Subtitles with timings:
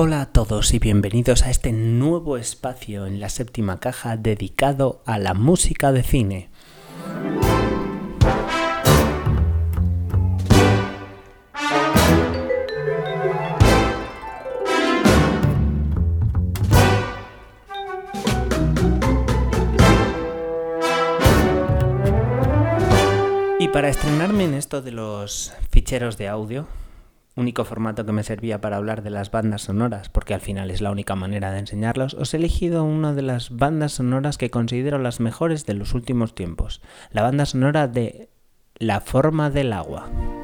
[0.00, 5.18] Hola a todos y bienvenidos a este nuevo espacio en la séptima caja dedicado a
[5.18, 6.50] la música de cine.
[23.58, 26.68] Y para estrenarme en esto de los ficheros de audio,
[27.38, 30.80] único formato que me servía para hablar de las bandas sonoras, porque al final es
[30.80, 34.98] la única manera de enseñarlos, os he elegido una de las bandas sonoras que considero
[34.98, 38.28] las mejores de los últimos tiempos, la banda sonora de
[38.78, 40.37] La forma del agua.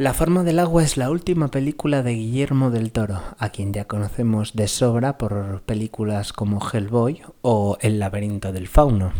[0.00, 3.84] La forma del agua es la última película de Guillermo del Toro, a quien ya
[3.84, 9.12] conocemos de sobra por películas como Hellboy o El laberinto del fauno.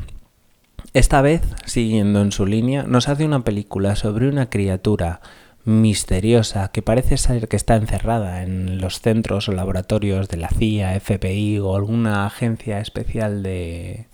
[0.95, 5.21] Esta vez, siguiendo en su línea, nos hace una película sobre una criatura
[5.67, 10.99] misteriosa que parece ser que está encerrada en los centros o laboratorios de la CIA,
[10.99, 14.07] FBI o alguna agencia especial de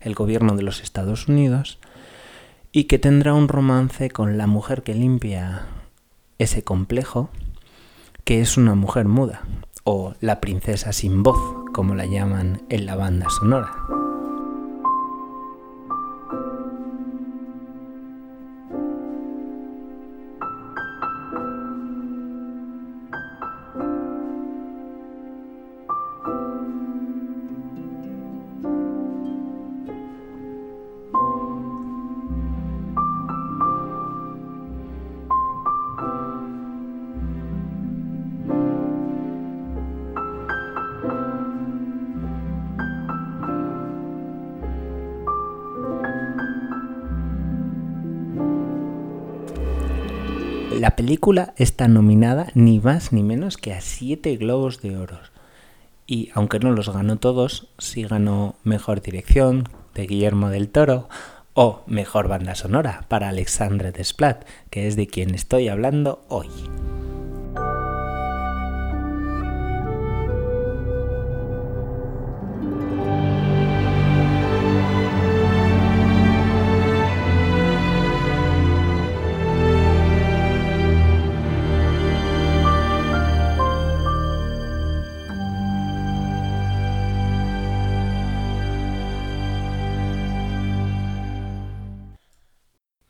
[0.00, 1.80] el gobierno de los Estados Unidos
[2.70, 5.66] y que tendrá un romance con la mujer que limpia
[6.42, 7.30] ese complejo
[8.24, 9.42] que es una mujer muda
[9.84, 11.38] o la princesa sin voz,
[11.72, 13.91] como la llaman en la banda sonora.
[50.82, 55.20] La película está nominada ni más ni menos que a siete globos de oro.
[56.08, 61.08] Y aunque no los ganó todos, sí ganó Mejor Dirección de Guillermo del Toro
[61.54, 66.48] o Mejor Banda Sonora para Alexandre Desplat, que es de quien estoy hablando hoy.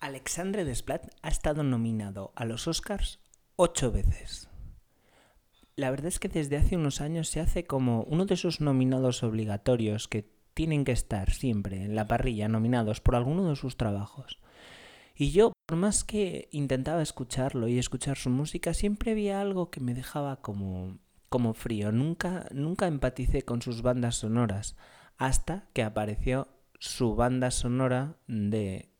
[0.03, 3.21] Alexandre Desplat ha estado nominado a los Oscars
[3.55, 4.49] ocho veces.
[5.77, 9.23] La verdad es que desde hace unos años se hace como uno de esos nominados
[9.23, 14.41] obligatorios que tienen que estar siempre en la parrilla nominados por alguno de sus trabajos.
[15.15, 19.79] Y yo, por más que intentaba escucharlo y escuchar su música, siempre había algo que
[19.79, 20.99] me dejaba como,
[21.29, 21.93] como frío.
[21.93, 24.75] Nunca, nunca empaticé con sus bandas sonoras
[25.17, 26.49] hasta que apareció
[26.81, 28.92] su banda sonora de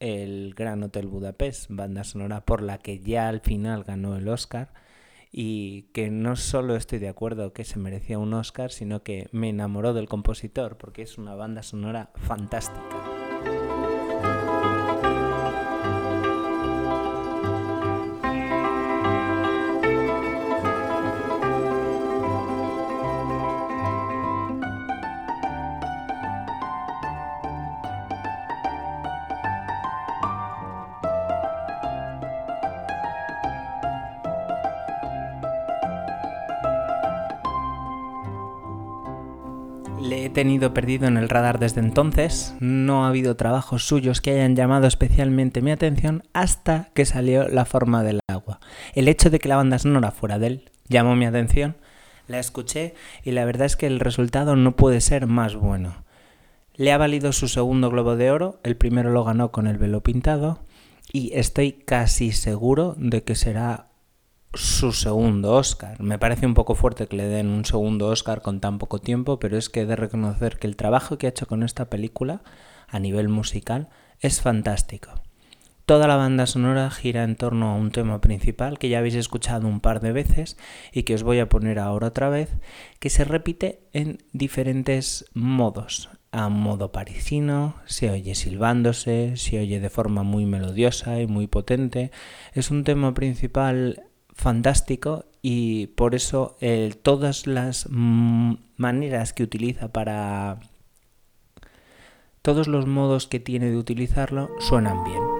[0.00, 4.72] el Gran Hotel Budapest, banda sonora por la que ya al final ganó el Oscar
[5.30, 9.50] y que no solo estoy de acuerdo que se merecía un Oscar, sino que me
[9.50, 12.95] enamoró del compositor porque es una banda sonora fantástica.
[40.06, 44.30] Le he tenido perdido en el radar desde entonces, no ha habido trabajos suyos que
[44.30, 48.60] hayan llamado especialmente mi atención hasta que salió La forma del agua.
[48.94, 51.76] El hecho de que la banda sonora fuera de él llamó mi atención,
[52.28, 52.94] la escuché
[53.24, 56.04] y la verdad es que el resultado no puede ser más bueno.
[56.74, 60.04] Le ha valido su segundo globo de oro, el primero lo ganó con el velo
[60.04, 60.60] pintado
[61.12, 63.85] y estoy casi seguro de que será
[64.56, 66.00] su segundo Oscar.
[66.00, 69.38] Me parece un poco fuerte que le den un segundo Oscar con tan poco tiempo,
[69.38, 72.42] pero es que he de reconocer que el trabajo que ha hecho con esta película
[72.88, 73.88] a nivel musical
[74.20, 75.22] es fantástico.
[75.84, 79.68] Toda la banda sonora gira en torno a un tema principal que ya habéis escuchado
[79.68, 80.56] un par de veces
[80.92, 82.50] y que os voy a poner ahora otra vez,
[82.98, 86.08] que se repite en diferentes modos.
[86.32, 92.10] a modo parisino, se oye silbándose, se oye de forma muy melodiosa y muy potente.
[92.52, 94.02] Es un tema principal
[94.36, 100.60] fantástico y por eso eh, todas las mm, maneras que utiliza para...
[102.42, 105.35] Todos los modos que tiene de utilizarlo suenan bien.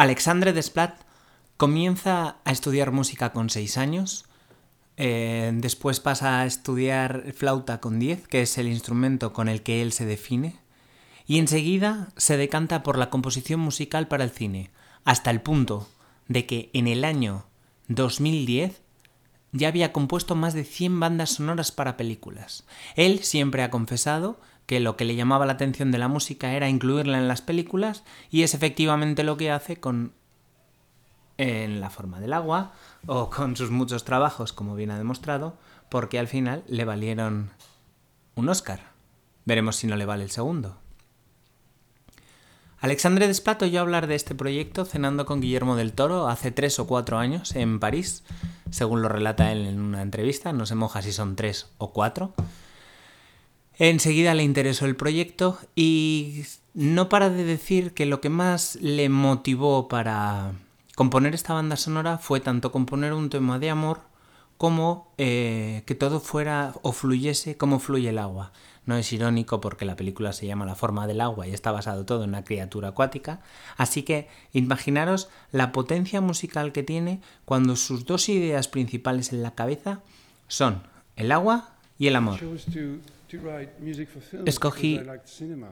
[0.00, 0.98] Alexandre Desplat
[1.58, 4.24] comienza a estudiar música con 6 años,
[4.96, 9.82] eh, después pasa a estudiar flauta con 10, que es el instrumento con el que
[9.82, 10.56] él se define,
[11.26, 14.70] y enseguida se decanta por la composición musical para el cine,
[15.04, 15.86] hasta el punto
[16.28, 17.44] de que en el año
[17.88, 18.80] 2010
[19.52, 22.64] ya había compuesto más de 100 bandas sonoras para películas.
[22.96, 26.68] Él siempre ha confesado que lo que le llamaba la atención de la música era
[26.68, 30.12] incluirla en las películas y es efectivamente lo que hace con
[31.38, 32.72] en la forma del agua
[33.06, 35.56] o con sus muchos trabajos, como bien ha demostrado,
[35.88, 37.50] porque al final le valieron
[38.34, 38.90] un Oscar.
[39.46, 40.76] Veremos si no le vale el segundo.
[42.78, 46.86] Alexandre Desplat oyó hablar de este proyecto cenando con Guillermo del Toro hace tres o
[46.86, 48.22] cuatro años en París,
[48.70, 52.34] según lo relata él en una entrevista, no se moja si son tres o cuatro.
[53.78, 56.44] Enseguida le interesó el proyecto y
[56.74, 60.52] no para de decir que lo que más le motivó para
[60.94, 64.09] componer esta banda sonora fue tanto componer un tema de amor
[64.60, 68.52] como eh, que todo fuera o fluyese como fluye el agua.
[68.84, 72.04] No es irónico porque la película se llama La forma del agua y está basado
[72.04, 73.40] todo en una criatura acuática.
[73.78, 79.54] Así que imaginaros la potencia musical que tiene cuando sus dos ideas principales en la
[79.54, 80.00] cabeza
[80.46, 80.82] son
[81.16, 82.38] el agua y el amor.
[84.44, 85.00] Escogí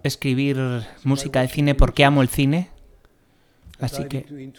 [0.02, 0.56] escribir
[1.04, 2.70] música de cine porque amo el cine.
[3.80, 4.52] Así que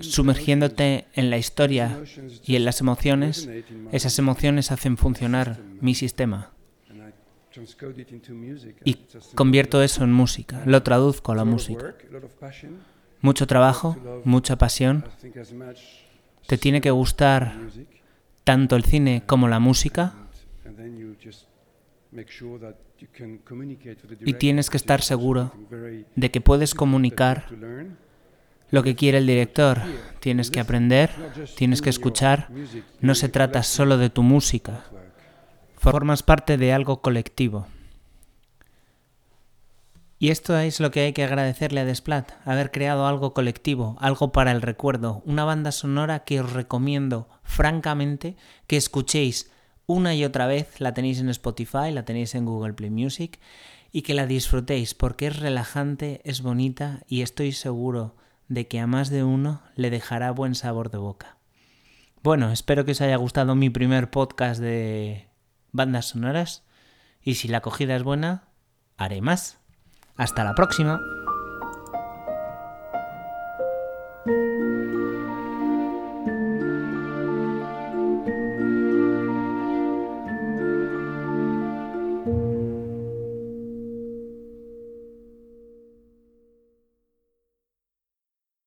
[0.00, 2.02] sumergiéndote en la historia
[2.44, 3.48] y en las emociones,
[3.92, 6.52] esas emociones hacen funcionar mi sistema.
[8.84, 8.98] Y
[9.34, 11.94] convierto eso en música, lo traduzco a la música.
[13.20, 15.04] Mucho trabajo, mucha pasión.
[16.46, 17.54] Te tiene que gustar
[18.44, 20.14] tanto el cine como la música.
[24.24, 25.52] y tienes que estar seguro
[26.16, 27.46] de que puedes comunicar
[28.70, 29.80] lo que quiere el director.
[30.20, 31.10] Tienes que aprender,
[31.56, 32.48] tienes que escuchar.
[33.00, 34.84] No se trata solo de tu música.
[35.76, 37.66] Formas parte de algo colectivo.
[40.18, 44.32] Y esto es lo que hay que agradecerle a Desplat, haber creado algo colectivo, algo
[44.32, 48.36] para el recuerdo, una banda sonora que os recomiendo francamente
[48.66, 49.50] que escuchéis
[49.86, 50.78] una y otra vez.
[50.78, 53.40] La tenéis en Spotify, la tenéis en Google Play Music
[53.92, 58.14] y que la disfrutéis porque es relajante, es bonita y estoy seguro
[58.50, 61.38] de que a más de uno le dejará buen sabor de boca.
[62.22, 65.28] Bueno, espero que os haya gustado mi primer podcast de
[65.72, 66.64] bandas sonoras
[67.22, 68.48] y si la acogida es buena,
[68.98, 69.58] haré más.
[70.16, 71.00] Hasta la próxima.